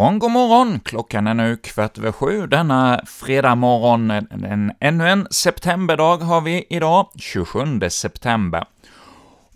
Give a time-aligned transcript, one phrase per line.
[0.00, 0.80] Morgon, god morgon!
[0.80, 4.10] Klockan är nu kvart över sju denna fredag morgon.
[4.10, 8.64] En, ännu en septemberdag har vi idag, 27 september.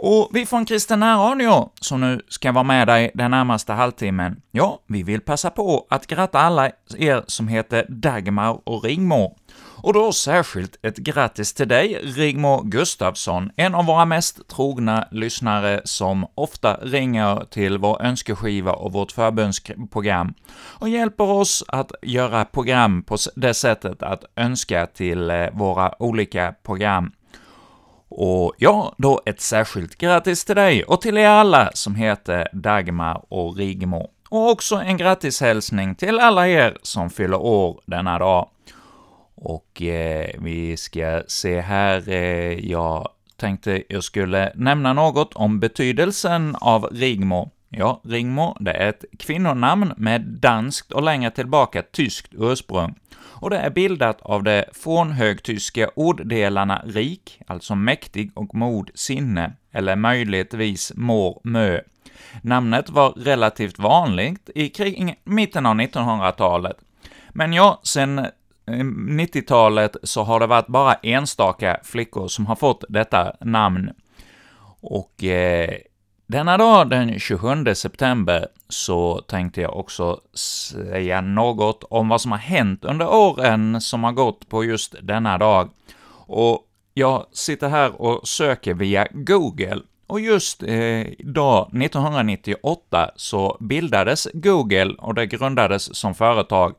[0.07, 4.81] Och vi från Kristen Radio, som nu ska vara med dig den närmaste halvtimmen, ja,
[4.86, 9.35] vi vill passa på att gratta alla er som heter Dagmar och Rigmor.
[9.57, 15.81] Och då särskilt ett grattis till dig, Rigmor Gustafsson, en av våra mest trogna lyssnare
[15.85, 23.03] som ofta ringer till vår önskeskiva och vårt förbönsprogram och hjälper oss att göra program
[23.03, 27.12] på det sättet att önska till eh, våra olika program.
[28.17, 33.23] Och ja, då ett särskilt grattis till dig och till er alla som heter Dagmar
[33.28, 34.09] och Rigmor.
[34.28, 38.48] Och också en grattishälsning till alla er som fyller år denna dag.
[39.35, 46.57] Och eh, vi ska se här, eh, jag tänkte jag skulle nämna något om betydelsen
[46.61, 47.51] av Rigmor.
[47.69, 52.95] Ja, Rigmor, det är ett kvinnonamn med danskt och längre tillbaka tyskt ursprung,
[53.35, 59.97] och det är bildat av de fornhögtyska orddelarna rik, alltså mäktig, och mod, sinne, eller
[59.97, 61.81] möjligtvis mår, mö.
[62.43, 66.77] Namnet var relativt vanligt i kring mitten av 1900-talet,
[67.29, 68.29] men ja, sen eh,
[68.67, 73.91] 90-talet så har det varit bara enstaka flickor som har fått detta namn.
[74.81, 75.75] Och eh,
[76.27, 82.39] denna dag, den 27 september, så tänkte jag också säga något om vad som har
[82.39, 85.70] hänt under åren som har gått på just denna dag.
[86.27, 94.95] Och jag sitter här och söker via Google, och just eh, 1998 så bildades Google
[94.98, 96.75] och det grundades som företag.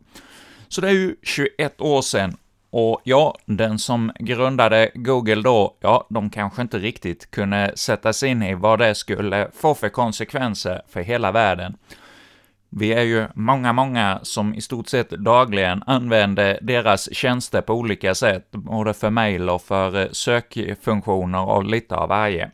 [0.68, 2.38] Så det är ju 21 år sedan,
[2.78, 8.30] och ja, den som grundade Google då, ja, de kanske inte riktigt kunde sätta sig
[8.30, 11.78] in i vad det skulle få för konsekvenser för hela världen.
[12.70, 18.16] Vi är ju många, många som i stort sett dagligen använder deras tjänster på olika
[18.16, 22.52] sätt, både för mail och för eh, sökfunktioner och lite av varje.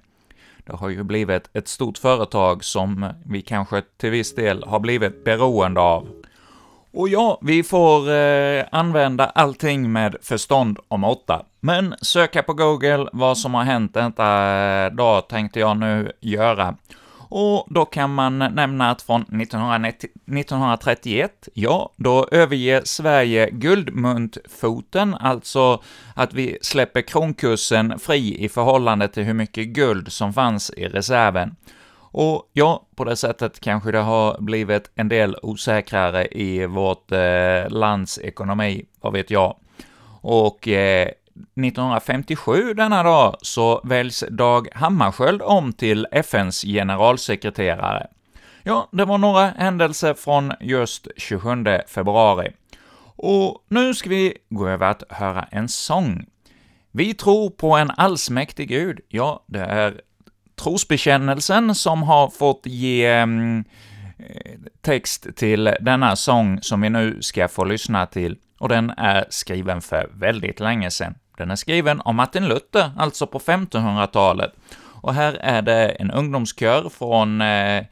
[0.65, 5.23] Det har ju blivit ett stort företag som vi kanske till viss del har blivit
[5.23, 6.20] beroende av.
[6.93, 11.45] Och ja, vi får eh, använda allting med förstånd om åtta.
[11.59, 16.75] Men söka på Google vad som har hänt detta eh, dag tänkte jag nu göra.
[17.33, 25.81] Och då kan man nämna att från 1931, ja, då överger Sverige guldmuntfoten, alltså
[26.15, 31.55] att vi släpper kronkursen fri i förhållande till hur mycket guld som fanns i reserven.
[32.11, 37.69] Och ja, på det sättet kanske det har blivit en del osäkrare i vårt eh,
[37.69, 39.55] lands ekonomi, vad vet jag.
[40.21, 48.07] Och eh, 1957 denna dag så väljs Dag Hammarskjöld om till FNs generalsekreterare.
[48.63, 51.49] Ja, det var några händelser från just 27
[51.87, 52.51] februari.
[53.15, 56.25] Och nu ska vi gå över att höra en sång.
[56.91, 58.99] Vi tror på en allsmäktig Gud.
[59.07, 60.01] Ja, det är
[60.63, 63.63] trosbekännelsen som har fått ge mm,
[64.17, 64.51] eh,
[64.81, 69.81] text till denna sång som vi nu ska få lyssna till, och den är skriven
[69.81, 71.15] för väldigt länge sedan.
[71.37, 74.51] Den är skriven av Martin Luther, alltså på 1500-talet,
[75.01, 77.83] och här är det en ungdomskör från eh,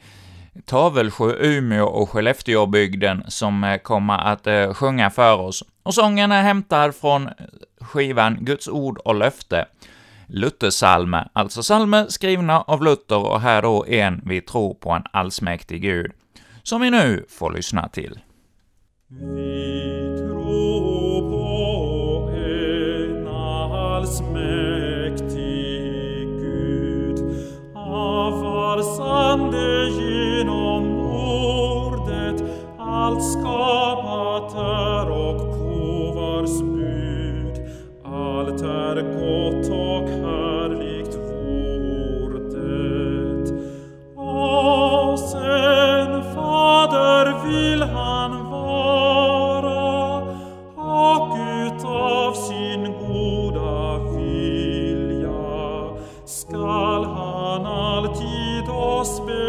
[0.65, 5.63] Tavelsjö, Umeå och Skellefteåbygden som eh, kommer att eh, sjunga för oss.
[5.83, 7.33] Och sången är hämtad från eh,
[7.81, 9.65] skivan Guds ord och löfte,
[10.31, 15.81] Luthersalme, alltså salmer skrivna av Luther och här då en vi tror på en allsmäktig
[15.81, 16.11] Gud,
[16.63, 18.19] som vi nu får lyssna till.
[19.07, 25.29] Vi tror på en allsmäktig
[26.39, 27.19] Gud,
[27.75, 29.78] avvarsande
[56.29, 59.48] vilja skall han alltid oss bevara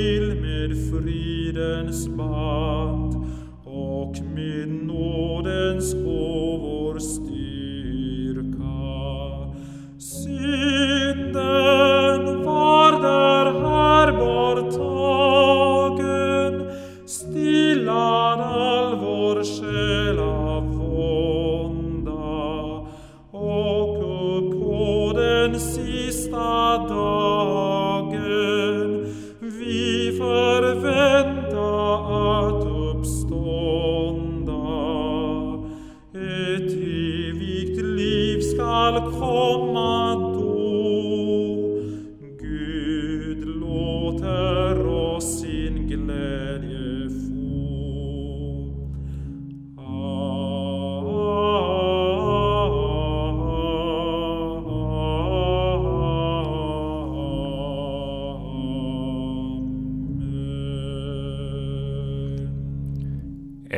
[0.00, 3.14] till med fridens band
[3.64, 7.39] och med nådens gåvor styrka.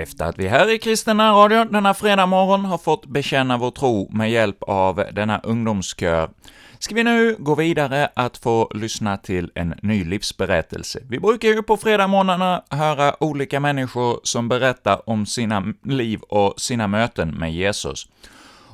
[0.02, 4.08] Efter att vi här i Kristen Radio denna fredag morgon har fått bekänna vår tro
[4.12, 6.30] med hjälp av denna ungdomskör,
[6.78, 11.00] ska vi nu gå vidare att få lyssna till en ny livsberättelse.
[11.08, 16.86] Vi brukar ju på fredagsmorgnarna höra olika människor som berättar om sina liv och sina
[16.86, 18.06] möten med Jesus.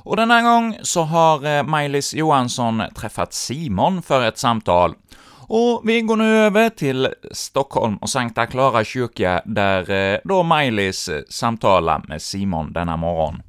[0.03, 4.95] Och denna gång så har eh, Maj-Lis Johansson träffat Simon för ett samtal.
[5.51, 11.09] Och vi går nu över till Stockholm och Sankta Clara kyrka, där eh, då Maj-Lis
[11.09, 13.41] eh, samtalar med Simon denna morgon.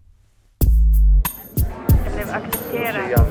[2.05, 3.27] Jag blev accepterad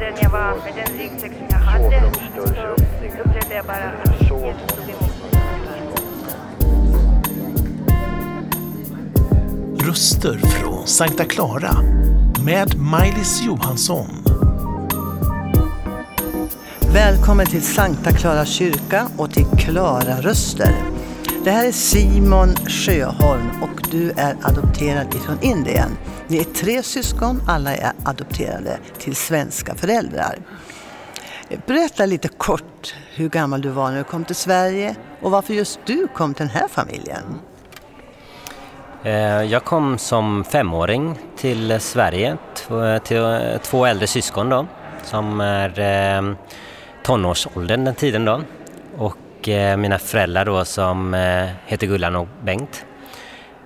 [0.00, 2.12] den jag var med den ryggsäck jag hade.
[2.34, 5.46] Så upplevde jag bara att Jesus tog emot mig.
[9.88, 11.72] Röster från Sankta Clara
[12.44, 14.27] med Maj-Lis Johansson.
[16.92, 20.74] Välkommen till Sankta Klara kyrka och till Klara Röster.
[21.44, 25.90] Det här är Simon Sjöholm och du är adopterad ifrån Indien.
[26.28, 30.38] Ni är tre syskon, alla är adopterade till svenska föräldrar.
[31.66, 35.80] Berätta lite kort hur gammal du var när du kom till Sverige och varför just
[35.84, 37.22] du kom till den här familjen.
[39.02, 42.36] Eh, jag kom som femåring till Sverige,
[43.04, 44.66] till två äldre syskon då,
[45.04, 46.34] som är eh,
[47.08, 48.40] tonårsåldern den tiden då.
[48.96, 52.84] Och eh, mina föräldrar då som eh, heter Gullan och Bengt.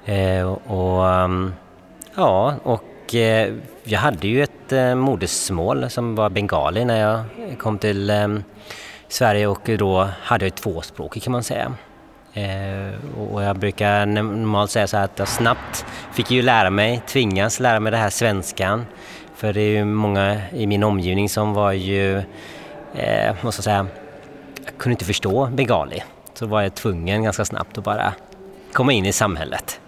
[0.04, 1.54] Eh, Och mm,
[2.14, 3.52] ja, och eh,
[3.84, 7.24] jag hade ju ett eh, modersmål som var bengali när jag
[7.58, 8.28] kom till eh,
[9.08, 11.72] Sverige och då hade jag tvåspråkig kan man säga.
[12.34, 17.02] Eh, och jag brukar normalt säga så här att jag snabbt fick ju lära mig,
[17.06, 18.86] tvingas lära mig det här svenskan.
[19.36, 22.22] För det är ju många i min omgivning som var ju,
[22.94, 23.86] eh, måste jag säga,
[24.64, 26.02] jag kunde inte förstå bengali.
[26.34, 28.12] Så var jag tvungen ganska snabbt att bara
[28.72, 29.80] komma in i samhället.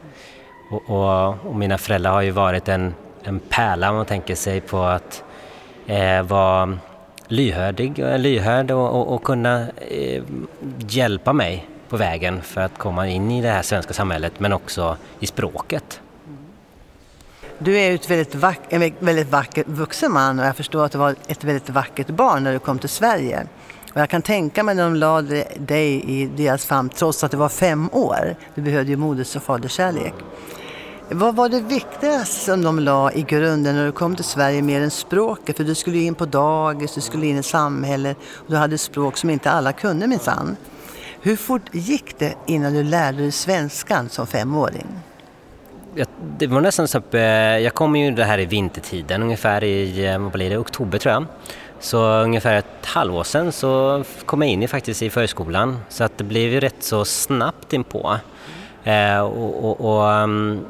[0.70, 4.60] Och, och, och mina föräldrar har ju varit en, en pärla om man tänker sig
[4.60, 5.24] på att
[5.86, 6.78] eh, vara
[7.28, 10.22] lyhördig, eh, lyhörd och, och, och kunna eh,
[10.88, 14.96] hjälpa mig på vägen för att komma in i det här svenska samhället men också
[15.20, 16.00] i språket.
[17.58, 20.92] Du är ju ett väldigt, vack, en väldigt vacker vuxen man och jag förstår att
[20.92, 23.46] du var ett väldigt vackert barn när du kom till Sverige.
[23.94, 27.36] Och jag kan tänka mig när de lade dig i deras famn trots att du
[27.36, 28.36] var fem år.
[28.54, 30.14] Du behövde ju moders och faderskärlek.
[31.10, 34.80] Vad var det viktigaste som de la i grunden när du kom till Sverige mer
[34.80, 35.56] än språket?
[35.56, 38.78] För du skulle ju in på dagis, du skulle in i samhället och du hade
[38.78, 40.56] språk som inte alla kunde minsann.
[41.20, 44.86] Hur fort gick det innan du lärde dig svenskan som femåring?
[45.96, 46.06] Jag,
[46.38, 47.22] det var nästan så att eh,
[47.58, 51.12] jag kom ju det här i vintertiden ungefär i, eh, vad blir det, oktober tror
[51.12, 51.26] jag.
[51.80, 56.18] Så ungefär ett halvår sedan så kom jag in i, faktiskt i förskolan så att
[56.18, 58.18] det blev ju rätt så snabbt inpå.
[58.84, 60.64] Eh, och, och, och, mm,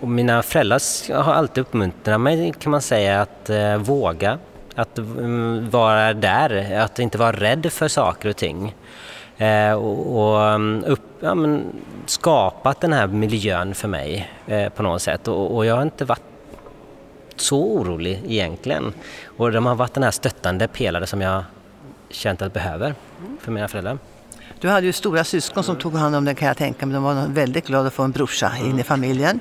[0.00, 4.38] och, mina föräldrar har alltid uppmuntrat mig kan man säga att eh, våga,
[4.74, 8.74] att um, vara där, att inte vara rädd för saker och ting.
[9.38, 11.64] Eh, och, och um, upp, ja, men,
[12.06, 16.04] skapat den här miljön för mig eh, på något sätt och, och jag har inte
[16.04, 16.22] varit
[17.36, 18.92] så orolig egentligen.
[19.24, 21.44] Och de har varit den här stöttande pelare som jag
[22.10, 22.94] känt att jag behöver
[23.40, 23.98] för mina föräldrar.
[24.60, 26.94] Du hade ju stora syskon som tog hand om det kan jag tänka mig.
[26.94, 29.40] De var väldigt glada att få en brorsa in i familjen.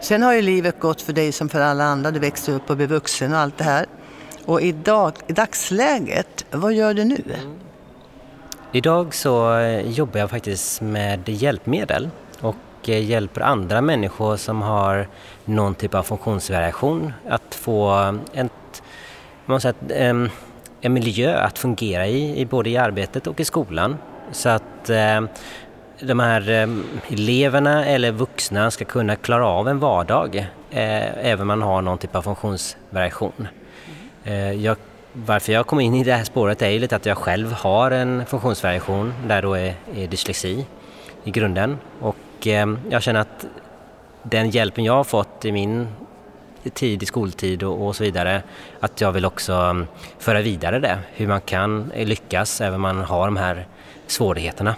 [0.00, 2.10] Sen har ju livet gått för dig som för alla andra.
[2.10, 3.86] Du växte upp och blev vuxen och allt det här.
[4.44, 7.22] Och idag, i dagsläget, vad gör du nu?
[8.74, 12.10] Idag så eh, jobbar jag faktiskt med hjälpmedel
[12.40, 12.56] och
[12.88, 15.08] eh, hjälper andra människor som har
[15.44, 17.92] någon typ av funktionsvariation att få
[18.32, 18.82] ett,
[19.46, 20.30] man säga, en,
[20.82, 23.96] miljö att fungera i, både i arbetet och i skolan.
[24.32, 25.20] Så att eh,
[26.00, 26.68] de här
[27.08, 32.16] eleverna eller vuxna ska kunna klara av en vardag även om man har någon typ
[32.16, 33.48] av funktionsvariation.
[34.58, 34.76] Jag
[35.12, 37.90] varför jag kom in i det här spåret är ju lite att jag själv har
[37.90, 40.66] en funktionsvariation där då är, är dyslexi
[41.24, 43.46] i grunden och eh, jag känner att
[44.22, 45.88] den hjälpen jag har fått i min
[46.70, 48.42] tid i skoltid och, och så vidare,
[48.80, 49.86] att jag vill också um,
[50.18, 53.66] föra vidare det, hur man kan lyckas även om man har de här
[54.06, 54.74] svårigheterna.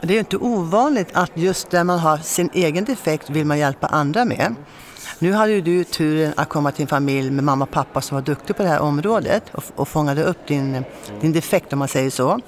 [0.00, 3.58] Det är ju inte ovanligt att just där man har sin egen defekt vill man
[3.58, 4.54] hjälpa andra med.
[5.22, 8.14] Nu hade ju du turen att komma till en familj med mamma och pappa som
[8.14, 10.84] var duktig på det här området och, och fångade upp din,
[11.20, 12.40] din defekt om man säger så.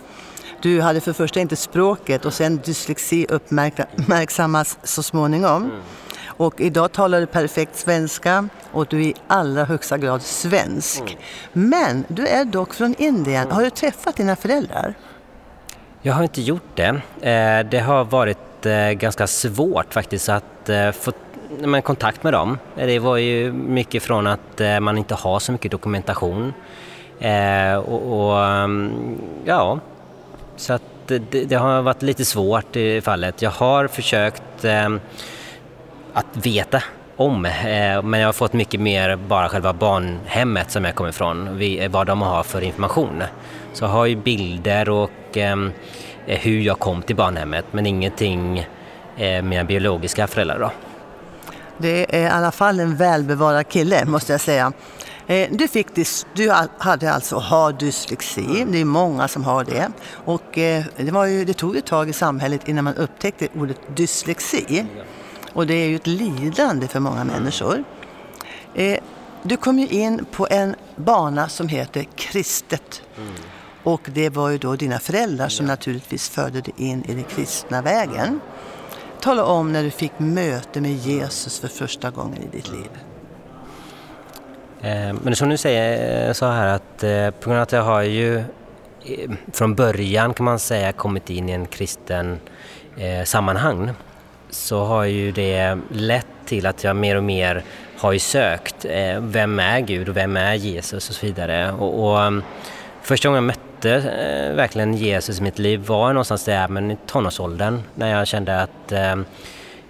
[0.63, 5.71] Du hade för första inte språket och sen dyslexi uppmärksammas så småningom.
[6.27, 11.19] Och idag talar du perfekt svenska och du är i allra högsta grad svensk.
[11.53, 13.51] Men du är dock från Indien.
[13.51, 14.95] Har du träffat dina föräldrar?
[16.03, 17.01] Jag har inte gjort det.
[17.21, 21.13] Eh, det har varit eh, ganska svårt faktiskt att eh, få
[21.59, 22.59] men, kontakt med dem.
[22.77, 26.53] Eh, det var ju mycket från att eh, man inte har så mycket dokumentation.
[27.21, 29.79] Eh, och, och, mm, ja,
[30.57, 33.43] så att det, det, har varit lite svårt i fallet.
[33.43, 34.89] Jag har försökt eh,
[36.13, 36.83] att veta
[37.17, 41.63] om, eh, men jag har fått mycket mer bara själva barnhemmet som jag kommer ifrån,
[41.63, 43.23] eh, vad de har för information.
[43.73, 45.57] Så jag har ju bilder och eh,
[46.27, 48.67] hur jag kom till barnhemmet, men ingenting eh,
[49.17, 50.59] med mina biologiska föräldrar.
[50.59, 50.71] Då.
[51.79, 54.73] Det är i alla fall en välbevarad kille måste jag säga.
[55.27, 55.87] Eh, du, fick
[56.35, 59.89] du hade alltså har dyslexi, det är många som har det.
[60.25, 63.97] Och eh, det, var ju, det tog ett tag i samhället innan man upptäckte ordet
[63.97, 64.87] dyslexi.
[65.53, 67.85] Och det är ju ett lidande för många människor.
[68.75, 68.99] Eh,
[69.43, 73.03] du kom ju in på en bana som heter kristet.
[73.83, 77.83] Och det var ju då dina föräldrar som naturligtvis förde dig in i den kristna
[77.83, 78.41] vägen.
[79.25, 82.91] Tala om när du fick möte med Jesus för första gången i ditt liv.
[84.81, 87.83] Eh, men som du säger eh, så här att eh, på grund av att jag
[87.83, 88.45] har ju
[89.53, 92.41] från början kan man säga kommit in i en kristen
[93.25, 93.91] sammanhang
[94.51, 97.65] så har ju det lett till att jag mer och mer
[97.99, 98.85] har ju sökt
[99.19, 101.73] vem är Gud och vem är Jesus och så vidare.
[101.73, 102.43] Och, och mm,
[103.03, 106.91] första gången jag mötte mötte eh, verkligen Jesus i mitt liv var någonstans där men
[106.91, 109.13] i tonårsåldern när jag kände att eh,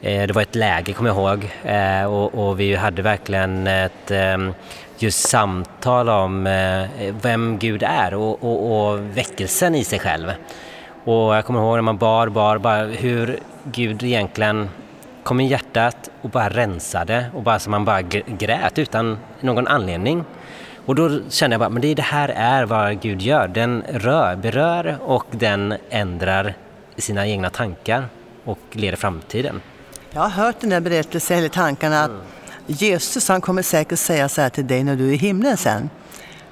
[0.03, 4.11] eh, det var ett läge, kommer jag ihåg, eh, och, och, vi hade verkligen ett
[4.11, 4.51] eh,
[4.99, 10.33] just samtal om eh, vem Gud är och, och, och, väckelsen i sig själv.
[11.05, 14.69] Och jag kommer ihåg när man bar, bar, bara hur Gud egentligen
[15.23, 20.25] kom i hjärtat och bara rensade och bara så man bara grät utan någon anledning.
[20.87, 23.49] Och då kände jag bara, men det, det här är vad Gud gör.
[23.49, 26.55] Den rör, berör och den ändrar
[26.97, 28.09] sina egna tankar
[28.45, 29.61] och leder framtiden.
[30.11, 32.11] Jag har hört den där berättelsen, eller tankarna, att
[32.67, 35.91] Jesus han kommer säkert säga så här till dig när du är i himlen sen.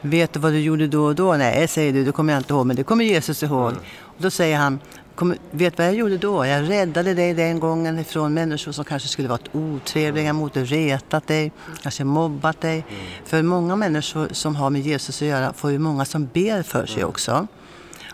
[0.01, 1.35] Vet du vad du gjorde då och då?
[1.35, 3.71] Nej, säger du, det kommer jag inte ihåg, men det kommer Jesus ihåg.
[3.71, 3.83] Mm.
[4.03, 4.81] Och då säger han,
[5.15, 6.47] Kom, vet vad jag gjorde då?
[6.47, 11.27] Jag räddade dig den gången ifrån människor som kanske skulle varit otrevliga mot dig, retat
[11.27, 11.53] dig,
[11.83, 12.85] kanske mobbat dig.
[12.89, 13.01] Mm.
[13.25, 16.87] För många människor som har med Jesus att göra får ju många som ber för
[16.87, 17.09] sig mm.
[17.09, 17.47] också.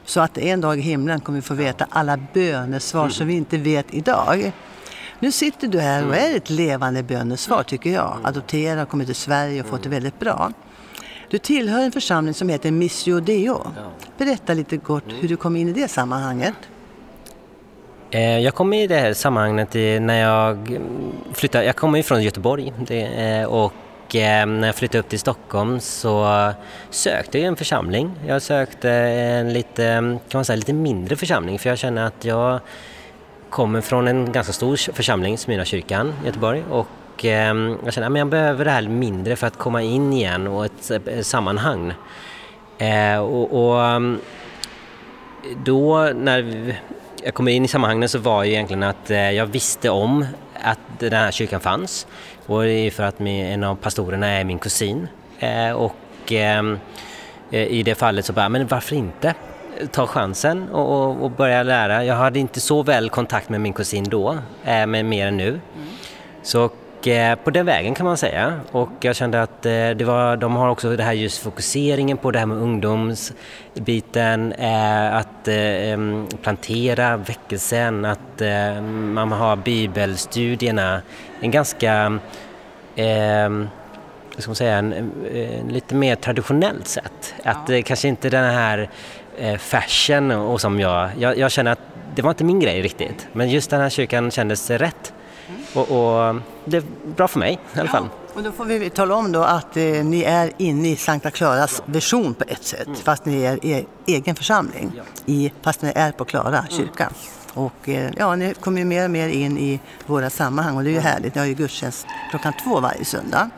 [0.04, 3.12] Så att en dag i himlen kommer vi få veta alla bönesvar mm.
[3.12, 4.52] som vi inte vet idag.
[5.18, 6.32] Nu sitter du här och mm.
[6.32, 8.12] är ett levande bönesvar tycker jag.
[8.12, 8.26] Mm.
[8.26, 10.52] Adopterad, kommit till Sverige och fått det väldigt bra.
[11.30, 13.66] Du tillhör en församling som heter Missio Deo.
[14.18, 16.54] Berätta lite kort hur du kom in i det sammanhanget.
[18.10, 20.78] Eh, jag kom i det här sammanhanget när jag
[21.32, 25.80] flyttade, jag kommer ju från Göteborg eh, och eh, när jag flyttade upp till Stockholm
[25.80, 26.52] så
[26.90, 28.12] sökte jag en församling.
[28.26, 29.84] Jag sökte en lite,
[30.28, 32.60] kan man säga, lite mindre församling för jag känner att jag
[33.50, 38.28] kommer från en ganska stor församling, Smyrnakyrkan i Göteborg och ehm, jag känner att jag
[38.28, 41.92] behöver det här mindre för att komma in igen och ett, sammanhang.
[43.20, 44.20] Och, och, ehm,
[45.64, 46.42] då när
[47.28, 50.26] jag kom in i sammanhanget så var ju egentligen att eh, jag visste om
[50.62, 52.06] att den här kyrkan fanns
[52.46, 55.08] och det är för att en av pastorerna är min kusin
[55.38, 56.62] eh, och eh,
[57.50, 59.34] i det fallet så bara, men varför inte?
[59.90, 62.04] ta chansen och, och, och, börja lära.
[62.04, 65.48] Jag hade inte så väl kontakt med min kusin då, men mer än nu.
[65.48, 65.60] Mm.
[66.42, 66.70] Så
[67.44, 68.60] på den vägen kan man säga.
[68.72, 72.38] Och jag kände att det var, de har också det här just fokuseringen på det
[72.38, 74.54] här med ungdomsbiten,
[75.12, 75.48] att
[76.42, 78.42] plantera väckelsen, att
[78.90, 81.02] man har bibelstudierna.
[81.40, 82.18] En ganska,
[84.38, 87.34] ska man säga, en, en lite mer traditionellt sätt.
[87.44, 87.82] Att ja.
[87.84, 88.88] kanske inte den här
[89.58, 91.80] fashion och som jag, jag, jag känner att
[92.14, 93.28] det var inte min grej riktigt.
[93.32, 95.12] Men just den här kyrkan kändes rätt.
[95.74, 96.82] Och, och, det är
[97.16, 98.08] bra för mig i alla fall.
[98.12, 101.30] Ja, och då får vi tala om då att eh, ni är inne i Sankta
[101.30, 102.98] Claras version på ett sätt, mm.
[102.98, 107.04] fast ni är er egen församling, i, fast ni är på Klara kyrka.
[107.04, 107.14] Mm.
[107.54, 110.90] Och eh, ja, ni kommer ju mer och mer in i våra sammanhang och det
[110.90, 111.34] är ju härligt.
[111.34, 113.50] Ni har ju gudstjänst klockan två varje söndag.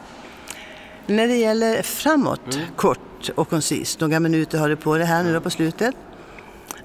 [1.06, 2.66] När det gäller framåt, mm.
[2.76, 5.94] kort och koncist, några minuter har du på det här nu då på slutet.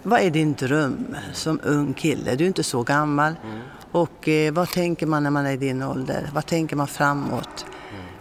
[0.07, 2.35] Vad är din dröm som ung kille?
[2.35, 3.33] Du är inte så gammal.
[3.43, 3.59] Mm.
[3.91, 6.29] Och eh, vad tänker man när man är i din ålder?
[6.33, 7.65] Vad tänker man framåt?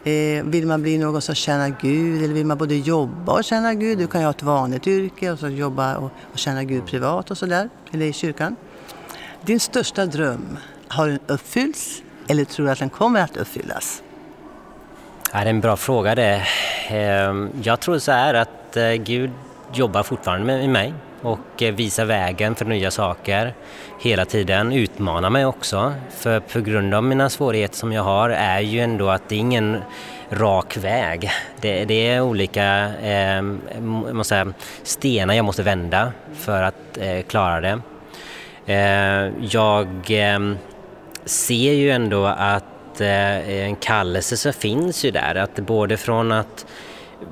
[0.04, 0.38] Mm.
[0.38, 3.74] Eh, vill man bli någon som tjänar Gud eller vill man både jobba och tjäna
[3.74, 3.98] Gud?
[3.98, 7.30] Du kan ju ha ett vanligt yrke och så jobba och, och tjäna Gud privat
[7.30, 8.56] och sådär, eller i kyrkan.
[9.40, 14.02] Din största dröm, har den uppfyllts eller tror du att den kommer att uppfyllas?
[15.32, 16.42] det är en bra fråga det.
[16.88, 19.30] Ehm, jag tror så här att eh, Gud
[19.72, 20.94] jobbar fortfarande med mig
[21.24, 23.54] och eh, visa vägen för nya saker
[24.00, 25.94] hela tiden, Utmana mig också.
[26.10, 29.38] För på grund av mina svårigheter som jag har är ju ändå att det är
[29.38, 29.82] ingen
[30.30, 31.30] rak väg.
[31.60, 33.42] Det, det är olika eh,
[34.12, 37.80] måste säga, stenar jag måste vända för att eh, klara det.
[38.66, 40.54] Eh, jag eh,
[41.24, 46.66] ser ju ändå att eh, en kallelse så finns ju där, att både från att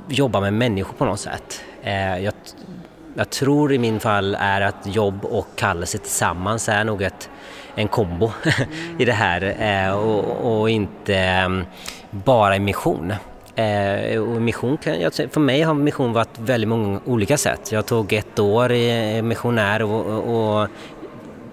[0.09, 1.65] jobba med människor på något sätt.
[1.83, 2.33] Eh, jag
[3.15, 7.31] jag tror i min fall är att jobb och kallelse tillsammans är nog ett,
[7.75, 8.33] en kombo
[8.99, 11.65] i det här eh, och, och inte mm,
[12.11, 13.13] bara i mission.
[13.55, 17.73] Eh, och mission kan, för mig har mission varit väldigt många olika sätt.
[17.73, 20.69] Jag tog ett år i missionär och, och, och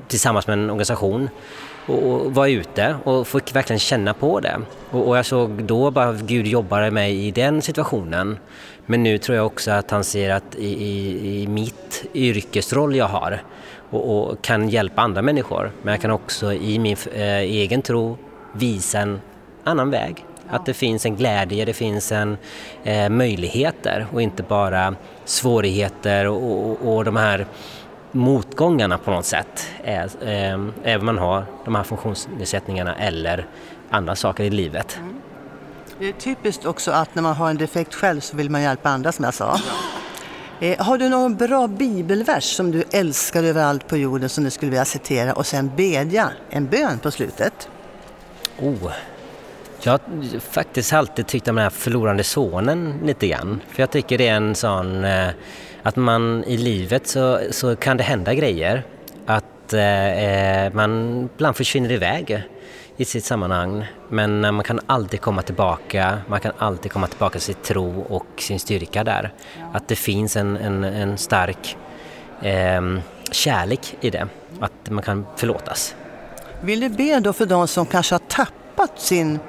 [0.08, 1.30] tillsammans med en organisation
[1.90, 4.60] och var ute och fick verkligen känna på det.
[4.92, 8.38] Och, och jag såg då bara Gud jobbade mig i den situationen.
[8.86, 13.08] Men nu tror jag också att han ser att i, i, i mitt yrkesroll jag
[13.08, 13.42] har
[13.90, 18.18] och, och, kan hjälpa andra människor, men jag kan också i min äh, egen tro
[18.54, 19.22] visa en
[19.64, 20.26] annan väg.
[20.50, 22.38] Att det finns en glädje, det finns en
[22.84, 27.46] äh, möjligheter och inte bara svårigheter och, och, och de här
[28.12, 33.48] motgångarna på något sätt, är, äh, även om man har de här funktionsnedsättningarna eller
[33.90, 34.98] andra saker i livet.
[35.02, 35.16] Mm.
[36.00, 38.90] Det är typiskt också att när man har en defekt själv så vill man hjälpa
[38.90, 39.60] andra som jag sa.
[40.60, 44.70] Eh, har du någon bra bibelvers som du älskar överallt på jorden som du skulle
[44.70, 47.70] vilja citera och sen bedja en bön på slutet?
[48.60, 48.92] Oh.
[49.82, 53.62] Jag har faktiskt alltid tyckt om den här förlorande sonen lite grann.
[53.70, 55.30] För jag tycker det är en sån eh,
[55.84, 58.84] att man i livet så, så kan det hända grejer.
[59.26, 62.44] Att eh, eh man ibland försvinner iväg
[62.98, 63.86] i sitt sammanhang.
[64.10, 68.28] Men man kan alltid komma tillbaka, man kan alltid komma tillbaka till sin tro och
[68.38, 69.34] sin styrka där.
[69.74, 71.78] Att det finns en, en, en stark
[72.42, 72.82] eh,
[73.32, 74.28] kärlek i det,
[74.60, 75.96] att man kan förlåtas.
[76.62, 79.40] Vill du be då för de som kanske har tappat sin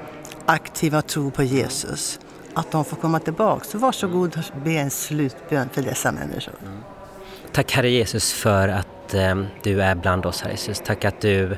[0.45, 2.19] aktiva tro på Jesus,
[2.53, 3.65] att de får komma tillbaka?
[3.65, 6.53] Så varsågod och be en slutbön för dessa människor.
[7.51, 10.81] Tack Herre Jesus för att eh, du är bland oss Herre Jesus.
[10.85, 11.57] Tack att du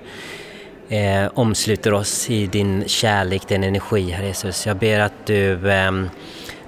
[0.89, 4.67] eh, omsluter oss i din kärlek, din energi, Herre Jesus.
[4.67, 5.91] Jag ber att du eh,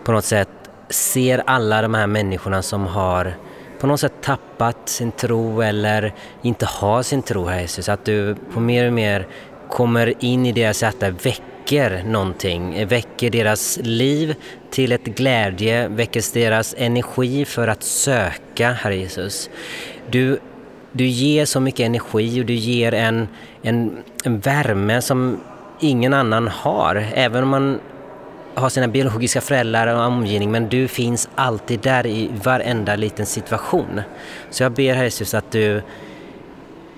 [0.03, 0.49] på något sätt
[0.89, 3.35] ser alla de här människorna som har
[3.79, 7.89] på något sätt tappat sin tro eller inte har sin tro, Herre Jesus.
[7.89, 9.27] Att du på mer och mer
[9.69, 14.35] kommer in i deras hjärta, väcker väcker någonting, väcker deras liv
[14.69, 19.49] till ett glädje, väcker deras energi för att söka, Herre Jesus.
[20.11, 20.39] Du
[20.91, 23.27] du ger så mycket energi och du ger en,
[23.61, 25.39] en, en värme som
[25.79, 27.07] ingen annan har.
[27.13, 27.79] Även om man
[28.53, 34.01] har sina biologiska föräldrar och omgivning men du finns alltid där i varenda liten situation.
[34.49, 35.81] Så jag ber Herre Jesus att du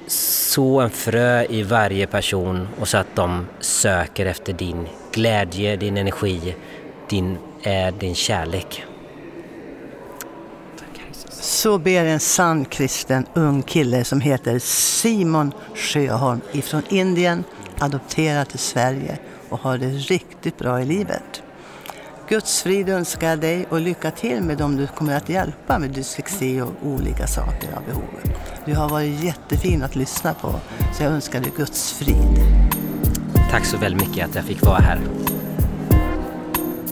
[0.07, 5.97] så en frö i varje person och så att de söker efter din glädje, din
[5.97, 6.55] energi,
[7.09, 8.83] din, eh, din kärlek.
[11.29, 17.43] Så ber en sann kristen ung kille som heter Simon Sjöholm ifrån Indien,
[17.79, 21.43] adopterad till Sverige och har det riktigt bra i livet.
[22.29, 25.91] Guds frid önskar jag dig och lycka till med dem du kommer att hjälpa med
[25.91, 28.03] dyslexi och olika saker av behov.
[28.65, 30.55] Du har varit jättefin att lyssna på,
[30.93, 32.39] så jag önskar dig Guds frid.
[33.51, 34.99] Tack så väldigt mycket att jag fick vara här.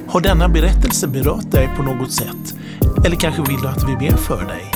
[0.08, 2.56] Har denna berättelse berört dig på något sätt?
[3.06, 4.72] Eller kanske vill du att vi ber för dig?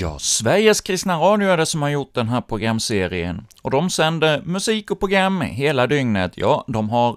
[0.00, 4.42] Ja, Sveriges kristna radio är det som har gjort den här programserien, och de sänder
[4.42, 6.32] musik och program hela dygnet.
[6.34, 7.16] Ja, de har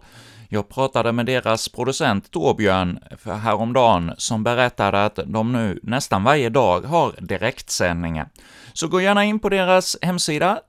[0.50, 3.00] jag pratade med deras producent Torbjörn
[3.43, 8.30] häromdagen, som berättade att de nu nästan varje dag har direktsändningar.
[8.74, 10.60] Så gå gärna in på deras hemsida,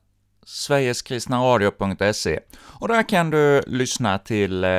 [0.47, 2.41] sverigeskristnaradio.se,
[2.81, 4.71] och där kan du lyssna till eh,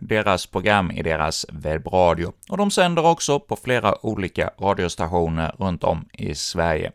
[0.00, 2.32] deras program i deras webbradio.
[2.48, 6.92] Och de sänder också på flera olika radiostationer runt om i Sverige.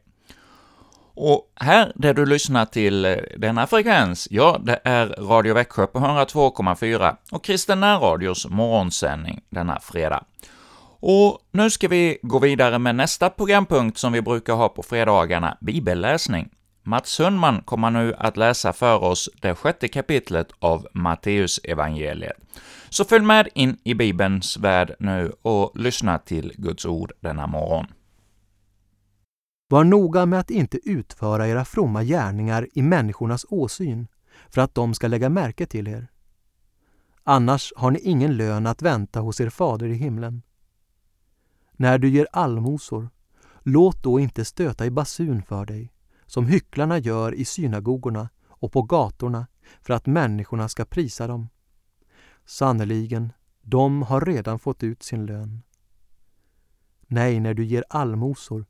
[1.18, 6.00] Och här, där du lyssnar till eh, denna frekvens, ja, det är Radio Växjö på
[6.00, 10.24] 102,4 och Kristen Närradios morgonsändning denna fredag.
[11.00, 15.58] Och nu ska vi gå vidare med nästa programpunkt som vi brukar ha på fredagarna,
[15.62, 16.50] bibelläsning.
[16.88, 22.38] Mats Sundman kommer nu att läsa för oss det sjätte kapitlet av Matteus evangeliet.
[22.90, 27.86] Så följ med in i Bibelns värld nu och lyssna till Guds ord denna morgon.
[29.68, 34.08] Var noga med att inte utföra era fromma gärningar i människornas åsyn,
[34.50, 36.08] för att de ska lägga märke till er.
[37.24, 40.42] Annars har ni ingen lön att vänta hos er fader i himlen.
[41.72, 43.10] När du ger allmosor,
[43.64, 45.92] låt då inte stöta i basun för dig,
[46.26, 49.48] som hycklarna gör i synagogorna och på gatorna
[49.82, 51.50] för att människorna ska prisa dem.
[52.46, 55.62] Sannerligen, de har redan fått ut sin lön.
[57.08, 58.66] Nej, när du ger allmosor,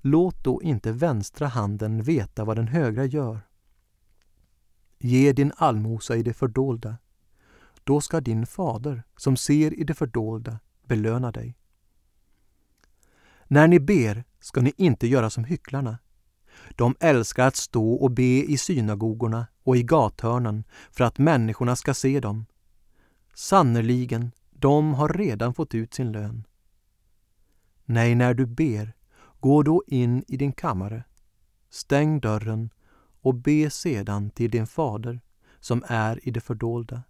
[0.00, 3.40] låt då inte vänstra handen veta vad den högra gör.
[4.98, 6.96] Ge din allmosa i det fördolda.
[7.84, 11.58] Då ska din fader, som ser i det fördolda, belöna dig.
[13.46, 15.98] När ni ber ska ni inte göra som hycklarna.
[16.76, 21.94] De älskar att stå och be i synagogorna och i gathörnen för att människorna ska
[21.94, 22.46] se dem.
[23.34, 26.46] Sannerligen, de har redan fått ut sin lön.
[27.84, 28.92] Nej, när du ber,
[29.40, 31.04] gå då in i din kammare,
[31.70, 32.70] stäng dörren
[33.20, 35.20] och be sedan till din fader
[35.60, 37.02] som är i det fördolda.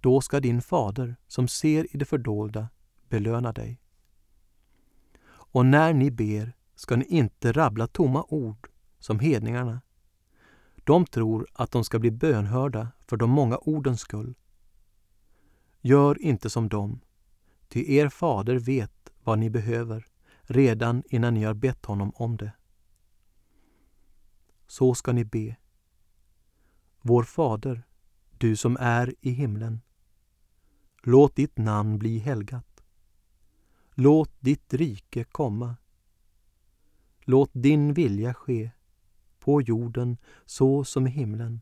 [0.00, 2.68] Då ska din fader som ser i det fördolda
[3.08, 3.80] belöna dig.
[5.24, 8.68] Och när ni ber ska ni inte rabbla tomma ord
[8.98, 9.80] som hedningarna.
[10.76, 14.34] De tror att de ska bli bönhörda för de många ordens skull.
[15.80, 17.00] Gör inte som dem,
[17.68, 20.06] ty er fader vet vad ni behöver
[20.42, 22.52] redan innan ni har bett honom om det.
[24.66, 25.56] Så ska ni be.
[27.00, 27.82] Vår Fader,
[28.38, 29.80] du som är i himlen.
[31.02, 32.84] Låt ditt namn bli helgat.
[33.94, 35.76] Låt ditt rike komma.
[37.24, 38.70] Låt din vilja ske,
[39.38, 41.60] på jorden så som i himlen.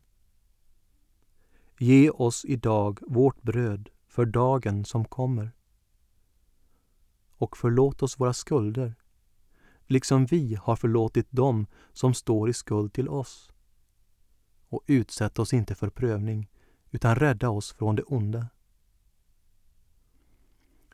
[1.79, 5.51] Ge oss idag vårt bröd för dagen som kommer.
[7.29, 8.95] Och förlåt oss våra skulder,
[9.87, 13.51] liksom vi har förlåtit dem som står i skuld till oss.
[14.69, 16.49] Och utsätt oss inte för prövning,
[16.91, 18.47] utan rädda oss från det onda.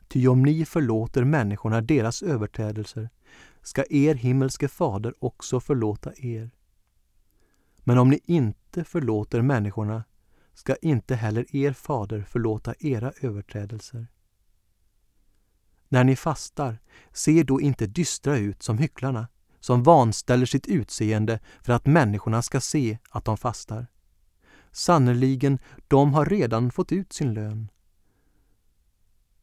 [0.08, 3.10] Ty om ni förlåter människorna deras överträdelser
[3.62, 6.50] ska er himmelske fader också förlåta er.
[7.78, 10.04] Men om ni inte förlåter människorna
[10.54, 14.06] ska inte heller er fader förlåta era överträdelser.
[15.88, 16.78] När ni fastar,
[17.12, 19.28] se då inte dystra ut som hycklarna,
[19.60, 23.86] som vanställer sitt utseende för att människorna ska se att de fastar.
[24.72, 27.68] Sannerligen, de har redan fått ut sin lön.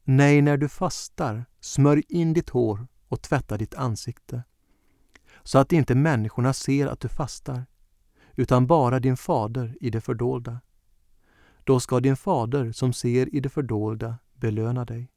[0.03, 4.43] Nej, när du fastar, smörj in ditt hår och tvätta ditt ansikte,
[5.43, 7.65] så att inte människorna ser att du fastar,
[8.35, 10.61] utan bara din fader i det fördolda.
[11.63, 15.11] Då ska din fader som ser i det fördolda belöna dig.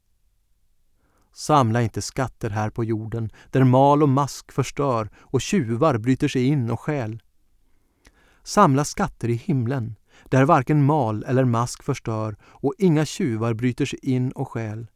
[1.31, 6.45] Samla inte skatter här på jorden, där mal och mask förstör och tjuvar bryter sig
[6.45, 7.21] in och stjäl.
[8.43, 13.99] Samla skatter i himlen, där varken mal eller mask förstör och inga tjuvar bryter sig
[14.01, 14.87] in och stjäl.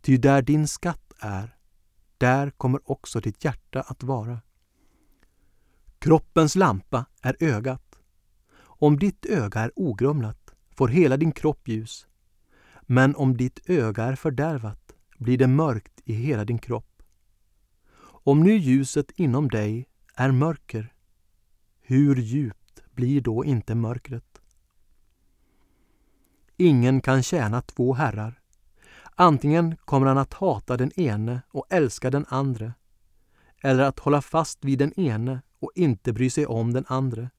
[0.00, 1.56] Ty där din skatt är,
[2.18, 4.40] där kommer också ditt hjärta att vara.
[5.98, 7.98] Kroppens lampa är ögat.
[8.60, 12.06] Om ditt öga är ogrumlat får hela din kropp ljus.
[12.82, 17.02] Men om ditt öga är fördärvat blir det mörkt i hela din kropp.
[18.00, 20.94] Om nu ljuset inom dig är mörker,
[21.80, 24.40] hur djupt blir då inte mörkret?
[26.56, 28.37] Ingen kan tjäna två herrar.
[29.20, 32.72] Antingen kommer han att hata den ene och älska den andre,
[33.62, 37.30] eller att hålla fast vid den ene och inte bry sig om den andre.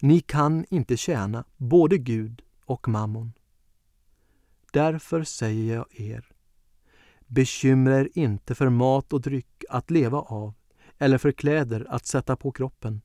[0.00, 3.32] Ni kan inte tjäna både Gud och mammon.
[4.72, 6.24] Därför säger jag er,
[7.26, 10.54] bekymra er inte för mat och dryck att leva av
[10.98, 13.00] eller för kläder att sätta på kroppen.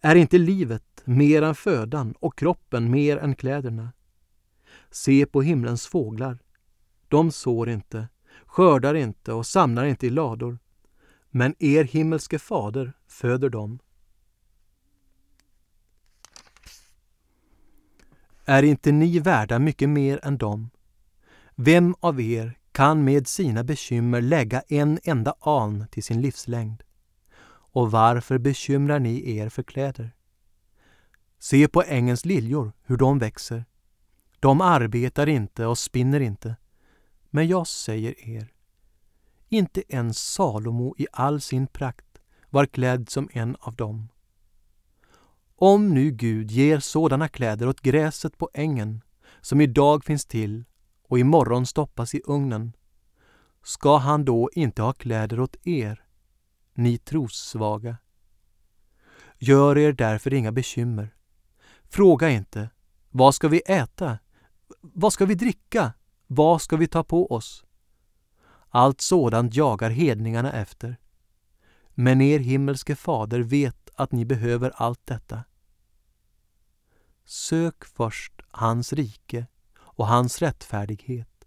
[0.00, 3.92] Är inte livet mer än födan och kroppen mer än kläderna?
[4.90, 6.38] Se på himlens fåglar.
[7.08, 8.08] De sår inte,
[8.46, 10.58] skördar inte och samlar inte i lador.
[11.30, 13.78] Men er himmelske fader föder dem.
[18.44, 20.70] Är inte ni värda mycket mer än dem?
[21.54, 26.82] Vem av er kan med sina bekymmer lägga en enda an till sin livslängd?
[27.50, 30.14] Och varför bekymrar ni er för kläder?
[31.38, 33.64] Se på ängens liljor, hur de växer.
[34.40, 36.56] De arbetar inte och spinner inte.
[37.30, 38.52] Men jag säger er,
[39.48, 42.18] inte ens Salomo i all sin prakt
[42.50, 44.08] var klädd som en av dem.
[45.56, 49.02] Om nu Gud ger sådana kläder åt gräset på ängen,
[49.40, 50.64] som idag finns till
[51.02, 52.72] och imorgon stoppas i ugnen,
[53.62, 56.04] ska han då inte ha kläder åt er,
[56.74, 57.96] ni trossvaga?
[59.38, 61.14] Gör er därför inga bekymmer.
[61.84, 62.70] Fråga inte,
[63.10, 64.18] vad ska vi äta?
[64.80, 65.92] Vad ska vi dricka?
[66.30, 67.64] Vad ska vi ta på oss?
[68.68, 70.96] Allt sådant jagar hedningarna efter.
[71.90, 75.44] Men er himmelske fader vet att ni behöver allt detta.
[77.24, 79.46] Sök först hans rike
[79.78, 81.44] och hans rättfärdighet,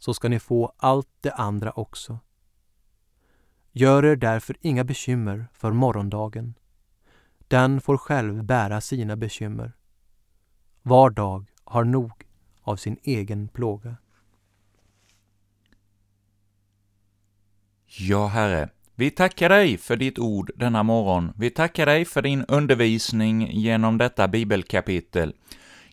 [0.00, 2.18] så ska ni få allt det andra också.
[3.70, 6.54] Gör er därför inga bekymmer för morgondagen.
[7.38, 9.72] Den får själv bära sina bekymmer.
[10.82, 12.12] Var dag har nog
[12.62, 13.96] av sin egen plåga.
[17.98, 21.32] Ja, Herre, vi tackar dig för ditt ord denna morgon.
[21.36, 25.34] Vi tackar dig för din undervisning genom detta bibelkapitel.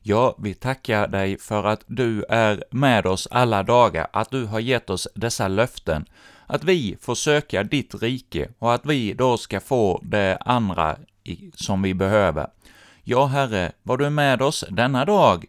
[0.01, 4.59] Ja, vi tackar dig för att du är med oss alla dagar, att du har
[4.59, 6.05] gett oss dessa löften,
[6.47, 10.97] att vi får söka ditt rike och att vi då ska få det andra
[11.53, 12.47] som vi behöver.
[13.03, 15.45] Ja, Herre, var du med oss denna dag,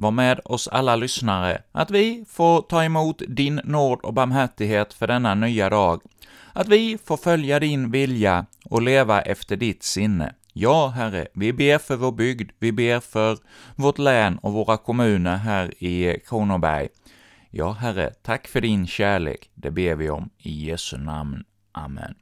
[0.00, 5.06] var med oss alla lyssnare, att vi får ta emot din nåd och barmhärtighet för
[5.06, 6.02] denna nya dag,
[6.52, 10.34] att vi får följa din vilja och leva efter ditt sinne.
[10.52, 13.38] Ja, Herre, vi ber för vår bygd, vi ber för
[13.76, 16.88] vårt län och våra kommuner här i Kronoberg.
[17.50, 21.44] Ja, Herre, tack för din kärlek, det ber vi om i Jesu namn.
[21.72, 22.14] Amen.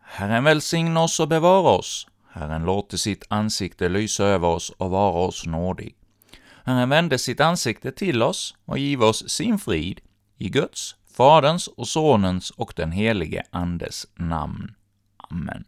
[0.00, 2.06] Herren välsigne oss och bevara oss.
[2.32, 5.94] Herren låter sitt ansikte lysa över oss och vara oss nådig.
[6.64, 10.00] Herren vände sitt ansikte till oss och giv oss sin frid
[10.38, 14.74] i Guds, Faderns och Sonens och den helige Andes namn.
[15.16, 15.64] Amen.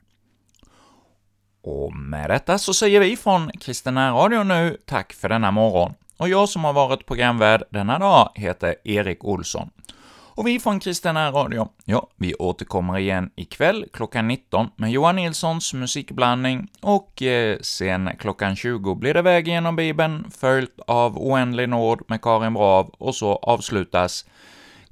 [1.63, 6.29] Och med detta så säger vi från Kristina Radio nu tack för denna morgon, och
[6.29, 9.71] jag som har varit programvärd denna dag heter Erik Olsson.
[10.37, 15.75] Och vi från Kristina Radio, ja, vi återkommer igen ikväll klockan 19 med Johan Nilssons
[15.75, 22.03] musikblandning, och eh, sen klockan 20 blir det Väg genom Bibeln, följt av Oändlig nåd
[22.09, 24.25] med Karin Brav, och så avslutas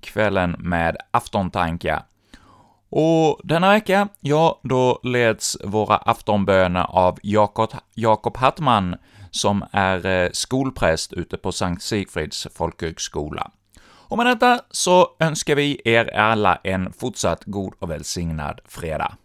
[0.01, 2.03] kvällen med aftontankar.
[2.91, 8.97] Och denna vecka, ja, då leds våra aftonböner av Jakob, Jakob Hattman,
[9.31, 13.51] som är eh, skolpräst ute på Sankt Sigfrids folkhögskola.
[14.09, 19.17] Och med detta så önskar vi er alla en fortsatt god och välsignad fredag.